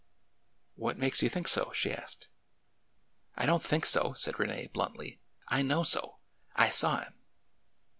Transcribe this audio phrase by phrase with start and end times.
[0.73, 2.27] What makes you think so?" she asked.''
[3.37, 5.19] I don't think so," said Rene, bluntly.''
[5.57, 6.17] I know so.
[6.55, 7.13] I saw him."